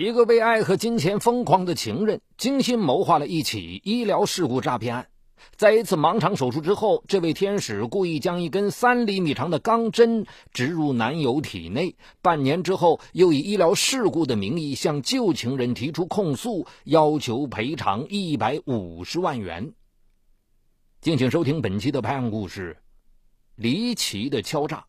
[0.00, 5.06] 一个为爱和金钱疯狂的情人，精心谋划了一起医疗事故诈骗案。
[5.56, 10.24] 在一次盲肠手术之后，这位天使故意将一根三厘米长的钢针
[10.54, 11.94] 植入男友体内。
[12.22, 19.70] 半年之后，又以医疗事故的名义向旧情人提出控诉，要求赔偿一百五十万元。
[21.02, 22.74] 敬请收听本期的拍案故事：
[23.54, 24.82] 离奇的敲诈。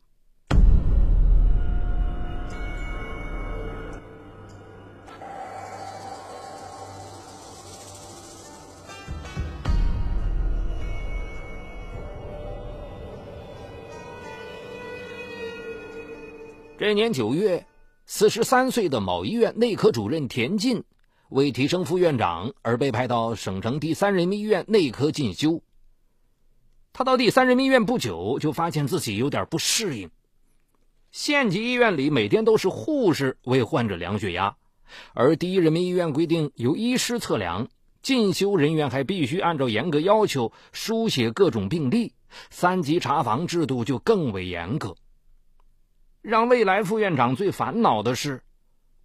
[16.81, 17.67] 这年九月，
[18.07, 20.83] 四十三岁的某医院内科主任田进，
[21.29, 25.61] 为提升副院长而被派到省城第三人民医院内科进修。
[26.91, 30.09] 他到第三人民医院不久，就发现自己有点不适应。
[31.11, 34.55] 县级医院里每天都是护士为患者量血压，
[35.13, 37.67] 而第一人民医院规定由医师测量，
[38.01, 42.15] 进修人员还必须按照严格要求书写各种病历，
[42.49, 44.95] 三级查房制度就更为严格。
[46.21, 48.41] 让未来副院长最烦恼的是，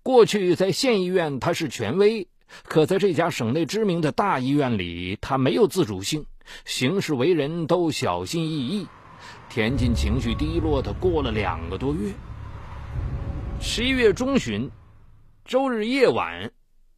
[0.02, 2.28] 过去在县医院他是权威，
[2.64, 6.26] 可在这家省内知名的大医院里，他没有自主性，
[6.66, 8.86] 行事为人都小心翼翼。
[9.48, 12.12] 田进情绪低落的过了两个多月。
[13.60, 14.70] 十一月中旬，
[15.44, 16.52] 周日夜晚，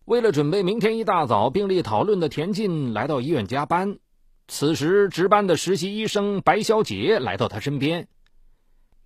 [0.05, 3.99] 为了准备明天一大早病例讨论的田进来到医院加班。
[4.49, 8.09] 此时值班的实习医生白小姐来到他身边，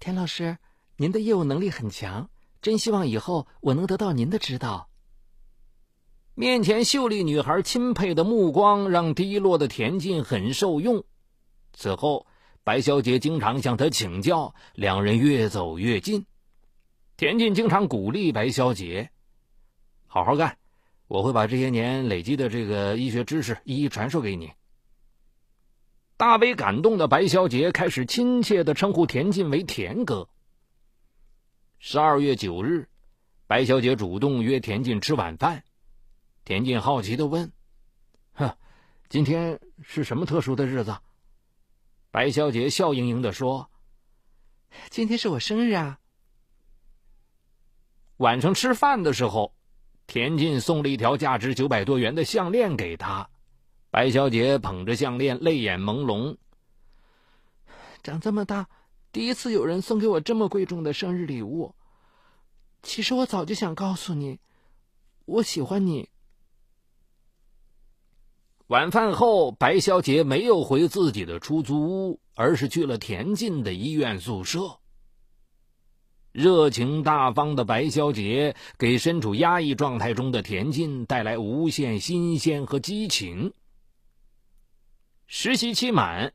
[0.00, 0.56] 田老师。
[0.96, 2.28] 您的业务能力很强，
[2.60, 4.88] 真希望以后我能得到您的指导。
[6.34, 11.04] 面前秀丽女孩钦佩的目光让低落的田进很受用。
[11.74, 12.26] 此后，
[12.64, 16.24] 白小姐经常向他请教，两人越走越近。
[17.16, 19.10] 田进经常鼓励白小姐
[20.08, 20.56] ：“好好干，
[21.06, 24.52] 我会把这些年累积的这个医学知识一一传授给你。”
[26.16, 30.28] 大为感动的白小姐开始亲切的称呼田进为“田哥”。
[31.84, 32.88] 十二月九日，
[33.48, 35.64] 白小姐主动约田进吃晚饭。
[36.44, 37.50] 田进好奇的问
[38.34, 38.56] ：“哼，
[39.08, 40.96] 今天是什么特殊的日子？”
[42.12, 43.68] 白小姐笑盈盈的说
[44.90, 45.98] ：“今天是我生日啊。”
[48.18, 49.52] 晚上吃饭的时候，
[50.06, 53.28] 田进送了一条价值九百多元的项链给她。
[53.90, 56.36] 白小姐捧着项链，泪眼朦胧。
[58.04, 58.68] 长这么大。
[59.12, 61.74] 第一次有人送给我这么贵重的生日礼物，
[62.82, 64.40] 其实我早就想告诉你，
[65.26, 66.08] 我喜欢你。
[68.68, 74.78] 晚饭后，白小姐没有回自己的出租屋，而是去了田进的医院宿舍。
[76.32, 83.52] 热情大方的白小姐给身处压抑状态中的田进带来无限新鲜和激情。
[85.26, 86.32] 实习期满。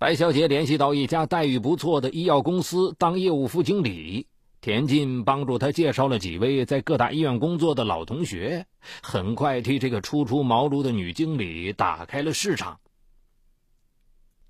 [0.00, 4.26] 白小姐联系到一家待遇不错的医药公司当业务副经理，
[4.62, 8.64] 田进帮助她介绍了几位在各大医院工作的老同学，
[9.02, 12.80] 很快替这个初出茅庐的女经理打开了市场。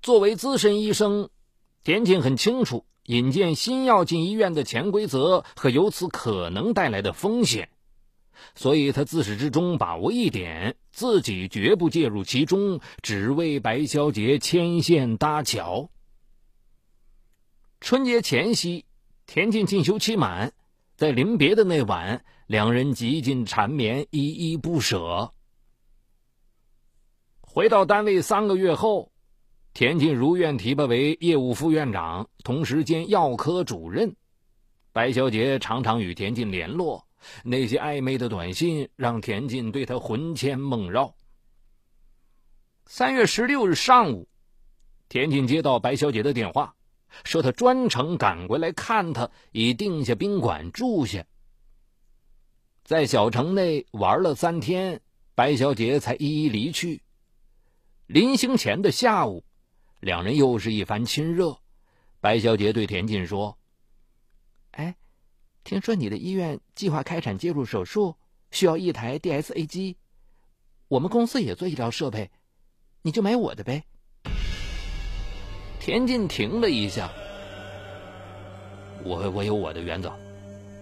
[0.01, 1.27] 作为资深医生，
[1.83, 7.67] 田进很清楚引荐新药进医院的潜规则和由此可能带来的风险。
[8.55, 15.89] 所以他自始至终把握一点，自己绝不介入其中，只为白小姐牵线搭桥。
[17.79, 18.85] 春节前夕，
[19.25, 20.53] 田静进修期满，
[20.95, 25.33] 在临别的那晚，两人极尽缠绵，依依不舍。
[27.41, 29.11] 回到单位三个月后，
[29.73, 34.15] 田静如愿提拔为业务副院长，同时兼药科主任。
[34.93, 37.07] 白小姐常常与田静联络。
[37.43, 41.15] 那些暧昧的短信让田进对他魂牵梦绕。
[42.85, 44.27] 三月十六日上午，
[45.07, 46.75] 田进接到白小姐的电话，
[47.23, 51.25] 说她专程赶过来看他，已定下宾馆住下。
[52.83, 54.99] 在小城内玩了三天，
[55.35, 57.01] 白小姐才一一离去。
[58.07, 59.45] 临行前的下午，
[60.01, 61.57] 两人又是一番亲热。
[62.19, 63.57] 白小姐对田进说
[64.71, 64.95] ：“哎。”
[65.63, 68.15] 听说你的医院计划开展介入手术，
[68.49, 69.97] 需要一台 DSA 机，
[70.87, 72.29] 我们公司也做医疗设备，
[73.03, 73.83] 你就买我的呗。
[75.79, 77.09] 田进停了一下，
[79.03, 80.11] 我我有我的原则，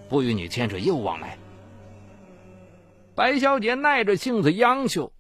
[0.10, 1.38] 不与你牵扯业务往来。
[3.16, 5.12] 白小姐耐着性子央求：“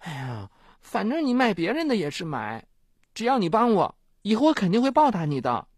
[0.00, 0.50] 哎呀，
[0.80, 2.66] 反正你卖别人的也是买，
[3.12, 5.68] 只要你帮我，以后我肯定会报答你的。”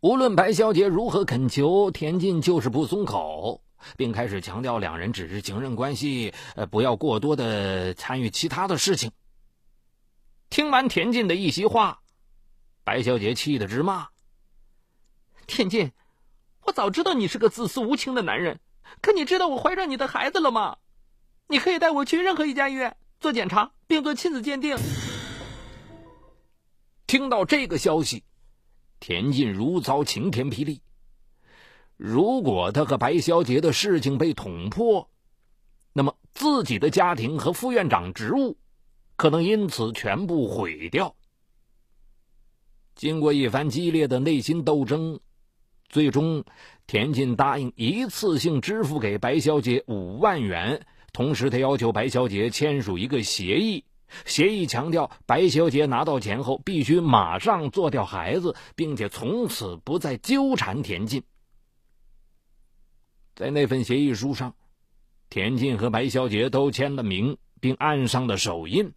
[0.00, 3.62] 无论白小姐如何恳求，田进就是不松口。
[3.96, 9.10] 并开始强调两人只是情人关系，呃，不要过多的参与其他的事情。
[10.50, 12.02] 听完田进的一席话，
[12.84, 14.08] 白小姐气得直骂
[15.48, 15.92] ：“田进，
[16.66, 18.60] 我早知道你是个自私无情的男人，
[19.00, 20.76] 可你知道我怀上你的孩子了吗？
[21.48, 24.76] 你可以带我去任何一家医院做检查，并做亲子鉴定。”
[27.06, 28.22] 听到这个消息，
[29.00, 30.82] 田进如遭晴天霹雳。
[31.96, 35.10] 如果他和白小姐的事情被捅破，
[35.92, 38.56] 那么自己的家庭和副院长职务
[39.16, 41.16] 可能因此全部毁掉。
[42.94, 45.20] 经过一番激烈的内心斗争，
[45.88, 46.44] 最终
[46.86, 53.84] 田进答应一次性支付给白小姐五万元，同时他要求白小姐签署一个协议，
[54.24, 61.22] 协议强调白小姐拿到钱后必须马上做掉孩子，并且从此不再纠缠田进。
[63.34, 64.54] 在那份协议书上，
[65.28, 68.92] 田进和白小姐都签了名，并按上了手印。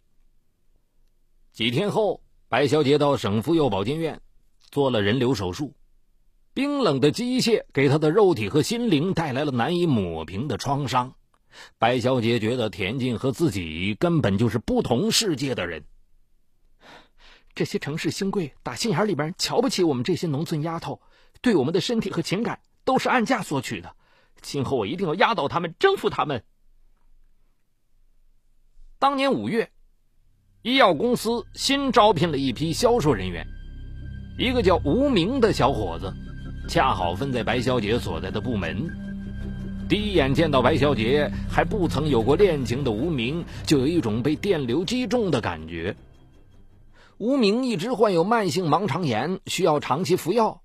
[1.52, 4.20] 几天后，白小姐到省妇幼保健院
[4.70, 5.74] 做了人流手术，
[6.52, 11.14] 冰冷的机械给她的肉体和心灵带来了难以抹平的创伤。
[11.78, 15.84] 白小姐觉得田静和自己根本就是不同世界的人。
[17.54, 21.00] 这些城市新贵打心眼里边瞧不起我们这些农村丫头，
[21.40, 23.94] 对我们的身体和情感都是按价索取的。
[24.42, 26.42] 今后我一定要压倒他们，征服他们。
[28.98, 29.70] 当年五月，
[30.62, 33.46] 医药公司新招聘了一批销售人员，
[34.38, 36.12] 一个叫吴明的小伙子，
[36.68, 39.03] 恰好分在白小姐所在的部门。
[39.86, 45.94] 第一眼见到白小姐还不曾有过恋情的吴明，就有一种被电流击中的感觉。
[47.18, 50.62] 吴明一直患有慢性盲肠炎，需要长期服药。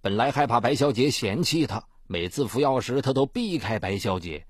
[0.00, 1.84] 本来害怕白小姐嫌弃他。
[2.08, 4.44] 每次服药时，他都避开白小姐。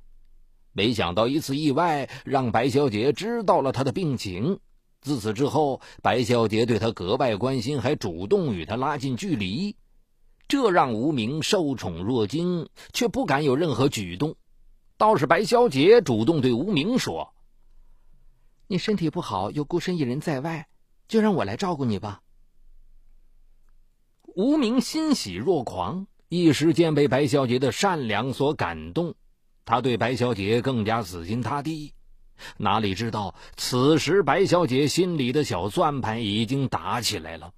[0.73, 4.59] 没想到一次意外让白小姐知道了他的病情。
[5.01, 9.77] 自此之后，白小姐对他格外关心，还主动与他拉近距离，
[10.49, 14.35] 这让吴明受宠若惊，却不敢有任何举动。
[14.97, 17.35] 倒是白小姐主动对吴明说
[18.67, 20.67] ：“你身体不好，又孤身一人在外，
[21.07, 22.23] 就让我来照顾你吧。”
[24.35, 26.07] 吴明欣喜若狂。
[26.31, 29.15] 一时间被白小姐的善良所感动，
[29.65, 31.95] 他对白小姐更加死心塌地。
[32.59, 37.55] 哪里知道，此时白小姐心里的小算盘已经打起来了。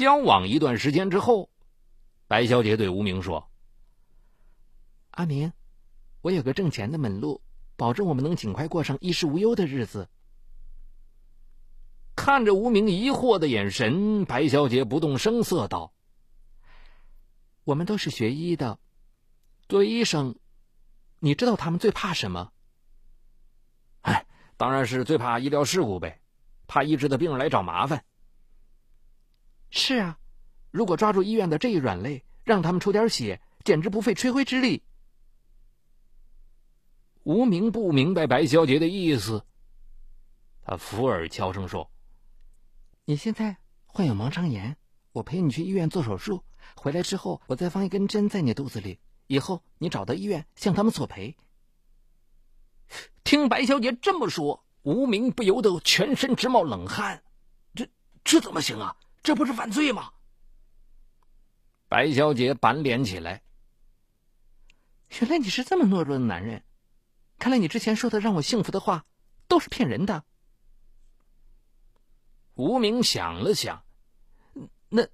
[0.00, 1.50] 交往一段时间之后，
[2.26, 3.50] 白小姐对吴明说
[5.12, 5.52] ：“阿明，
[6.22, 7.42] 我有个挣钱的门路，
[7.76, 10.08] 保证我们能尽快过上衣食无忧的日子。”
[12.16, 15.92] 看着吴明疑惑的眼神，白小姐不动声色道。
[17.64, 18.78] 我们都是学医的，
[19.68, 20.34] 作为医生，
[21.18, 22.52] 你知道他们最怕什么？
[24.00, 24.26] 哎，
[24.56, 26.22] 当然是最怕医疗事故呗，
[26.66, 28.02] 怕医治的病人来找麻烦。
[29.70, 30.18] 是啊，
[30.70, 34.82] 如果抓住医院的这一软肋，让他们出点血，简直不费吹灰之力。
[37.22, 39.44] 无名不明白白小姐的意思，
[40.62, 41.90] 他附耳悄声说
[43.04, 43.56] ：“你现在
[43.86, 44.76] 患有盲肠炎，
[45.12, 46.42] 我陪你去医院做手术。”
[46.76, 48.98] 回来之后，我再放一根针在你肚子里。
[49.26, 51.36] 以后你找到医院向他们索赔。
[53.22, 57.22] 听白小姐这么说，无名不由得全身直冒冷汗。
[57.74, 57.88] 这
[58.24, 58.96] 这怎么行啊？
[59.22, 60.12] 这不是犯罪吗？
[61.88, 63.42] 白小姐板脸起来。
[65.20, 66.62] 原来你是这么懦弱的男人，
[67.38, 69.04] 看来你之前说的让我幸福的话
[69.48, 70.24] 都是骗人的。
[72.54, 73.82] 吴明想了想。
[74.88, 75.06] 那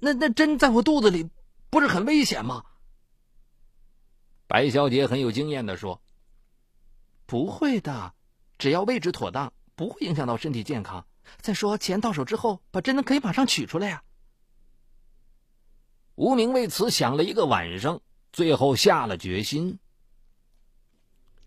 [0.00, 1.28] 那那针在我肚子里，
[1.70, 2.64] 不是很危险吗？
[4.46, 6.00] 白小姐很有经验的说
[7.26, 8.14] ：“不会的，
[8.58, 11.04] 只要位置妥当，不会影响到身体健康。
[11.40, 14.02] 再说钱到手之后，把针可以马上取出来呀。”
[16.16, 18.00] 吴明为此想了一个晚上，
[18.32, 19.78] 最后下了决心。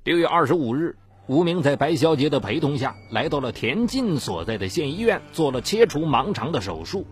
[0.04, 7.06] 六月二十五日，吴明在白小姐的陪同下来到了田进所在的县医院，做了切除盲肠的手术。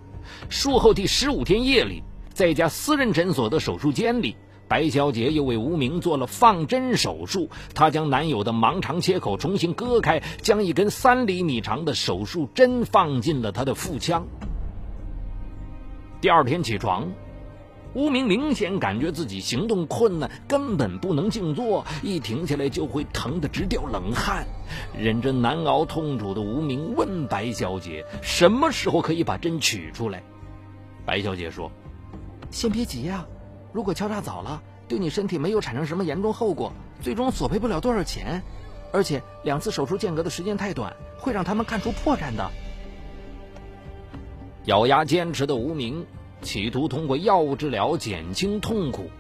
[0.50, 7.50] 术后第十五天夜里，在一家私人诊所的手术间里，白小姐又为吴明做了放针手术。
[7.74, 14.28] 她将男友的盲肠切口重新割开，将一根三厘米长的手术针放进了他的腹腔。
[16.20, 17.08] 第二天起床，
[17.94, 24.46] 吴明明显感觉自己行动困难，根本不能静坐，一停下来就会疼得直掉冷汗。
[24.98, 30.22] 忍着难熬痛楚的吴明问白小姐：“什么时候可以把针取出来？”
[31.06, 31.72] 白小姐说
[32.52, 33.26] ：“先别急呀，
[33.78, 38.42] 如果敲诈早了，对你身体没有产生什么严重后果，最终索赔不了多少钱。
[38.92, 42.50] 而且两次手术间隔的时间太短，会让他们看出破绽的。
[44.66, 46.04] 咬牙坚持的无名，
[46.42, 49.12] 企图通过药物治疗减轻痛苦，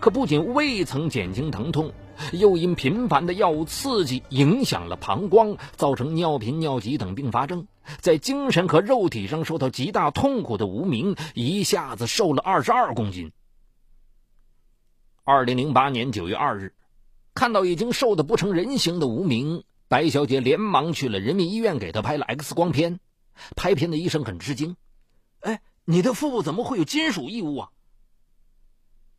[0.00, 1.92] 可不仅未曾减轻疼痛，
[2.32, 7.68] 又因频繁的药物刺激影响了膀胱，造成尿频、尿急等并发症，
[8.00, 13.30] 在精神和肉体上受到极大痛苦的无名，一下子瘦了二十二公斤。
[15.24, 16.74] 二零零八年九月二日。
[17.34, 23.00] 看到已经瘦得不成人形的无名，白小姐连忙去了人民医院，给他拍了 X 光片。
[23.56, 24.76] 拍片的医生很吃惊
[25.40, 27.70] ：“哎，你的腹部怎么会有金属异物啊？”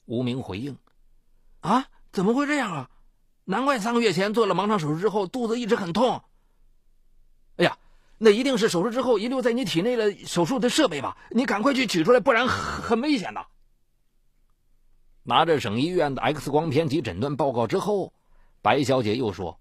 [0.05, 0.77] 无名回应
[1.61, 2.89] ：“啊，怎么会这样啊？
[3.45, 6.21] 难怪三个月前做了盲肠手术之后，肚子一直很痛。
[7.55, 7.77] 哎呀，
[8.17, 11.17] 那一定是手术之后遗留在你体内的手术的设备吧？
[11.31, 13.47] 你赶快去取出来，不然很危险的。”
[15.23, 18.13] 拿着省医院的 X 光片及诊断报告之后，
[18.61, 19.59] 白小姐又说：“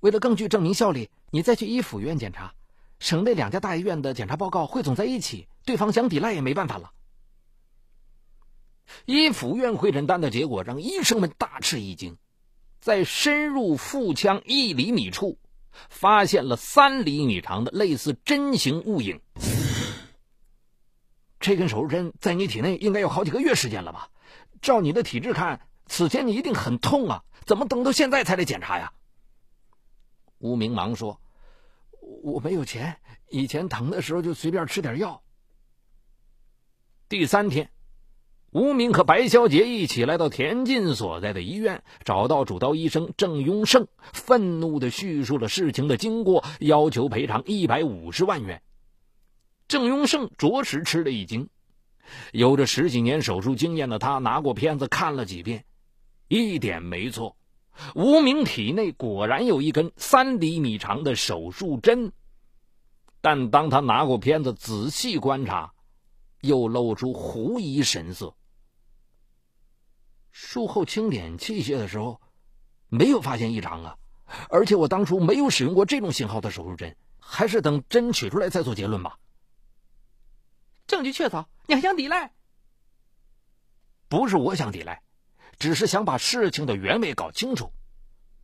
[0.00, 2.54] 为了更具证明效力，你再去一府医院检查。
[2.98, 6.92] 省内两家大医院的检查报告汇总在一起，对方想抵赖也没办法了。”
[9.04, 12.16] 一府院会诊单的结果让医生们大吃一惊，
[12.80, 15.38] 在深入腹腔一厘米处，
[15.90, 19.20] 发现了三厘米长的类似针形物影。
[21.40, 24.08] 这根手术针在你体内应该有好几个月时间了吧？
[24.62, 27.24] 照你的体质看，此前你一定很痛啊！
[27.44, 28.92] 怎么等到现在才来检查呀？
[30.38, 31.20] 吴明忙说
[32.22, 32.96] ：“我没有钱，
[33.28, 35.22] 以前疼的时候就随便吃点药。”
[37.10, 37.70] 第三天，
[38.52, 48.62] 吴明和白小姐一起来到田进所在的医院，找到主刀医生郑永胜，愤怒的叙述了事情的经过，要求赔偿一百五十万元。
[49.66, 51.48] 郑永胜着实吃了一惊。
[52.32, 55.64] 有着十几年手术经验的他拿过片子看了几遍，
[56.28, 57.36] 一点没错，
[57.94, 62.12] 无名体内果然有一根三厘米长的手术针。
[63.20, 65.72] 但当他拿过片子仔细观察，
[66.40, 68.34] 又露出狐疑神色。
[70.32, 72.20] 术后清点器械的时候，
[72.88, 73.96] 没有发现异常啊，
[74.48, 79.18] 而且我当初没有使用过这种型号的手术针，还是等针取出来再做结论吧。
[80.92, 82.32] 证据确凿，你还想抵赖？
[84.10, 85.00] 不是我想抵赖，
[85.58, 87.72] 只是想把事情的原委搞清楚。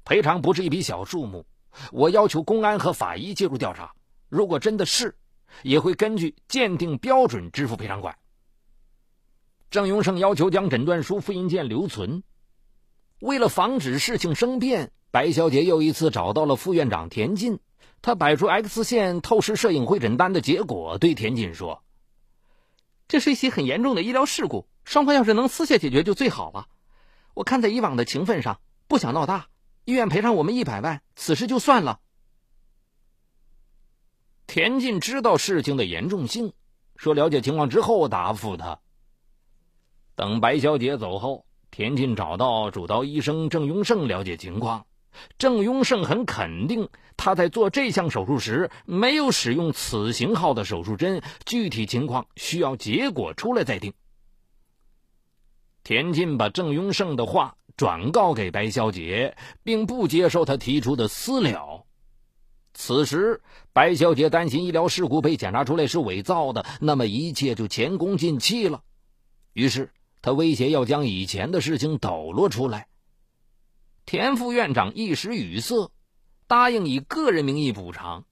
[0.02, 1.44] 赔偿不是一笔小数目，
[1.92, 3.92] 我要求公安和法医介入调查。
[4.30, 5.18] 如果真的是，
[5.62, 8.16] 也会根据鉴定标准支付赔偿款。
[9.68, 12.22] 郑永胜要求将诊断书复印件留存。
[13.20, 17.60] 为了防止事情生变，白小姐又一次找到了副院长田进。
[18.00, 21.84] 他摆出 X 线透视摄影会诊单的结果，对田进说。
[23.08, 26.68] 这是一起很严重的医疗事故，双方要是能私下解决就最好了。
[27.32, 29.48] 我看在以往的情分上，不想闹大，
[29.86, 32.00] 医院赔偿我们一百万，此事就算了。
[34.46, 36.52] 田进知道事情的严重性，
[36.96, 38.78] 说了解情况之后答复他。
[40.14, 44.84] 等白小姐走后，田进找到主刀医生郑永胜了解情况。
[45.38, 53.92] 郑庸胜很肯定，他在做这项手术时没有使用此型号的手术针，具体情况需要结果出来再定。
[55.82, 61.84] 田进把郑庸胜的话转告给白小姐，并不接受他提出的私了。
[62.74, 63.40] 此时，
[63.72, 68.82] 白小姐担心医疗事故被检查出来是伪造的，那么一切就前功尽弃了。
[69.52, 72.86] 于是，他威胁要将以前的事情抖落出来。
[74.08, 75.90] 田副院长一时语塞，
[76.46, 78.24] 答应以个人名义补偿。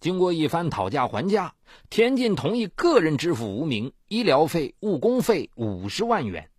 [0.00, 1.52] 经过一番讨价还价，
[1.88, 6.50] 田进同意个人支付无名医疗费、误工费五十万元。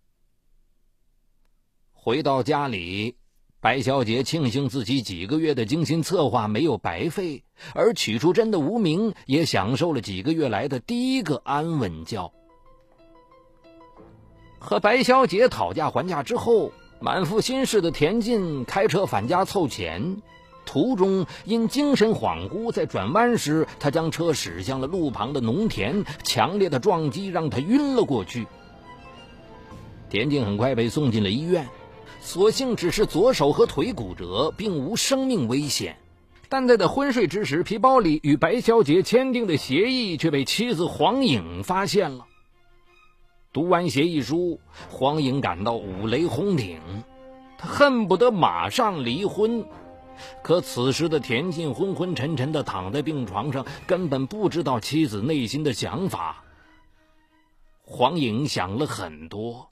[1.92, 3.18] 回到家里，
[3.60, 12.32] 白小姐庆幸自己几个月的精心策划没有白费，而取出针的无名也享受了几个月来的第一个安稳觉。
[14.58, 16.72] 和白小姐讨价还价之后。
[17.02, 20.22] 满腹心事的田进开车返家凑钱，
[20.64, 28.46] 途中因精神恍惚，在转弯时他将车驶向了路旁的农田，强烈的撞击让他晕了过去。
[30.10, 31.68] 田进很快被送进了医院，
[32.20, 35.96] 所幸只是左手和腿骨折，并无生命危险。
[36.48, 42.26] 但在他昏睡之时，皮包里与白小姐签订的协议却被妻子黄颖发现了。
[43.52, 46.80] 读完协议书，黄颖感到五雷轰顶，
[47.58, 49.66] 他恨不得马上离婚。
[50.42, 56.44] 可此时的田静昏昏沉沉的躺在病床上，根本不知道妻子内心的想法。
[57.82, 59.68] 黄颖想了很多，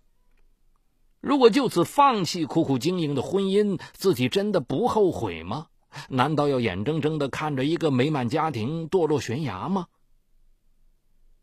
[1.22, 5.68] 如果就此放弃苦苦经营的婚姻，自己真的不后悔吗？
[6.10, 9.86] 难道要眼睁睁的看着一个美满家庭堕落悬崖吗？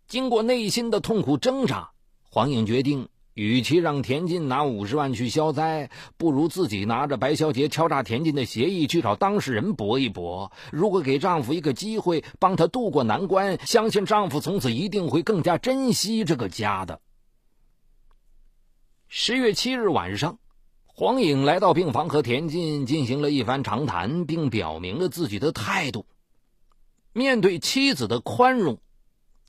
[0.07, 1.91] 经过内心的痛苦挣扎，
[2.37, 10.51] 黄颖决定，与其让田进拿五十万去消灾，不如自己拿着白小姐敲诈田进的协议去找当事人搏一搏。
[10.71, 17.01] 如果给丈夫一个机会，帮他渡过难关，相信丈夫从此一定会更加珍惜这个家的。
[19.07, 20.37] 十月七日晚上。
[20.85, 26.05] 黄颖来到病房，和田进进行了一番长谈，并表明了自己的态度。
[27.13, 28.77] 面对妻子的宽容，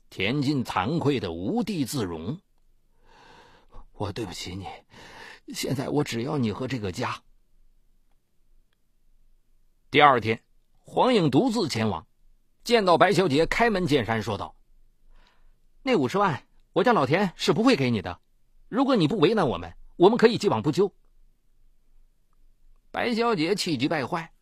[0.09, 2.39] 田进惭愧的无地自容。
[3.99, 4.65] 我对不起你，
[5.53, 7.21] 现在我只要你和这个家。
[9.91, 10.41] 第二天，
[10.77, 12.07] 黄颖独自前往，
[12.63, 14.55] 见到白小姐，开门见山说道
[15.83, 18.21] ：“那五十万，我家老田是不会给你的。
[18.69, 20.93] 如果你不为难我们，我们可以既往不咎。”
[22.89, 24.33] 白小姐气急败坏。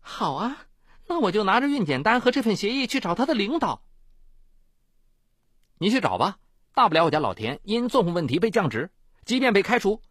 [0.00, 0.66] 好啊，
[1.06, 3.82] 那我就拿着孕检单和这份协议去找他的领导。
[5.78, 6.38] 你去找吧，
[6.76, 8.90] 大不了我家老田因作风问题被降职，
[9.24, 10.02] 即便被开除，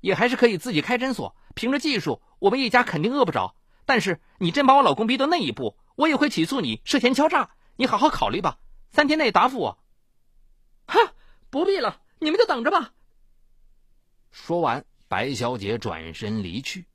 [0.00, 1.34] 也还是可以自己开诊所。
[1.56, 3.56] 凭着技术，我们一家肯定饿不着。
[3.86, 7.50] 但是你真把我老公逼到那一步，我也会起诉你涉嫌敲诈。
[7.74, 8.60] 你好好考虑吧，
[8.92, 9.82] 三天内答复我。
[10.86, 11.12] 哈，
[11.50, 12.92] 不必了，你们就等着吧。
[14.30, 16.86] 说完，白小姐转身离去。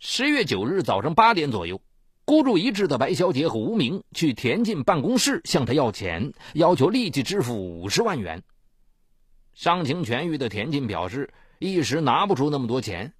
[0.00, 1.80] 十月九日早上八点左右，
[2.28, 8.42] 孤注一掷的白小姐和吴明去田进办公室向他要钱，要求立即支付五十万元。
[9.54, 13.14] 伤情痊愈的田进表示，一时拿不出那么多钱。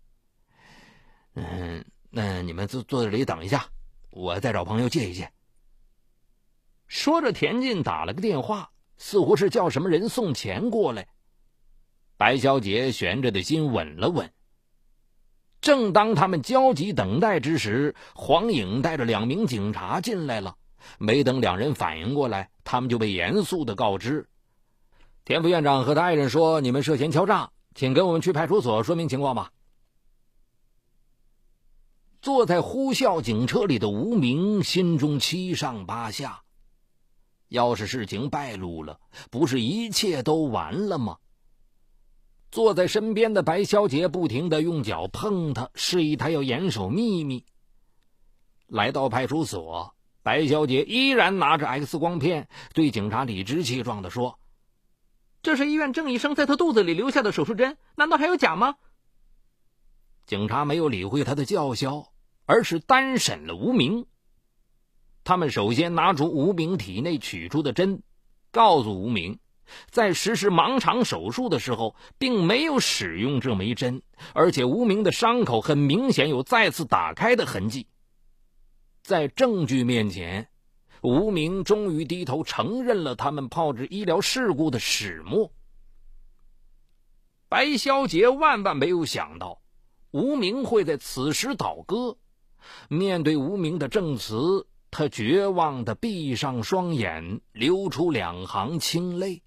[1.36, 3.64] 嗯，那你们坐坐这里等一下，
[4.10, 5.32] 我再找朋友借一借。
[6.86, 11.08] 说着，田进打了个电话，似乎是叫什么人送钱过来。
[12.18, 14.30] 白小姐悬着的心稳了稳。
[15.60, 20.56] 正当他们焦急等待之时，黄颖带着两名警察进来了。
[20.98, 24.28] 没等两人反应过来，他们就被严肃的告知：
[25.24, 29.50] 田副院长和他爱人说你们涉嫌敲诈，请跟我们去派出所说明情况吧。
[32.22, 36.42] 坐在呼啸警车里的吴明心中七上八下，
[37.48, 38.98] 要是事情败露了，
[39.30, 41.18] 不是一切都完了吗？
[42.50, 47.44] 坐在身边的白小姐不停的用脚碰他，示意他要严守秘密。
[48.66, 54.38] 来到派出所，白小姐依然拿着 X 光片，对警察理直气壮的说
[55.42, 58.76] ：“这是医院郑医生在他肚子里留下的手术针，难道还有假吗？”
[60.26, 62.12] 警察没有理会他的叫嚣，
[62.44, 64.06] 而是单审了吴明。
[65.24, 68.02] 他们首先拿出吴明体内取出的针，
[68.50, 69.38] 告诉吴明。
[69.90, 74.02] 在实施盲肠手术的时候，并没有使用这枚针，
[74.34, 77.86] 而且无名的伤口很明显有再次打开的痕迹。
[79.02, 80.48] 在证据面前，
[81.02, 85.50] 无名终于低头承认了他们炮制医疗事故的始末。
[87.48, 89.62] 白小杰万万没有想到，
[90.10, 92.18] 无名会在此时倒戈。
[92.88, 99.42] 面对无名的证词，他绝望的闭上双眼，流出两行清泪。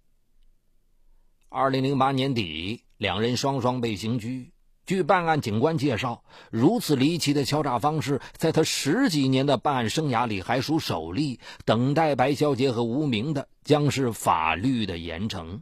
[1.54, 4.54] 二零零八年底，两人双双被刑拘。
[4.86, 11.42] 据办案警官介绍，如此离奇的敲诈方式，在他十几年的办案生涯里还属首例。
[11.66, 15.60] 等待白小姐和无名的，将是法律的严惩。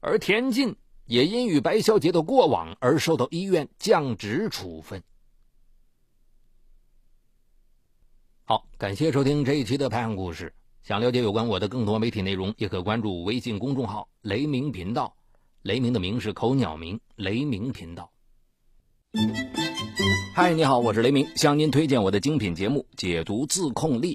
[0.00, 5.02] 而田进也因与白小姐的过往而受到医院降职处分。
[8.44, 10.52] 好，感谢收听这一期的拍案故事。
[10.82, 15.14] 想了解有关我的更多媒体内容，也可关注微信公众号“雷鸣频道”。
[15.62, 18.10] 雷鸣的鸣是口鸟鸣，雷鸣频道。
[20.34, 24.14] 嗨，你好，我是雷鸣，向您推荐我的精品节目《解读自控力》。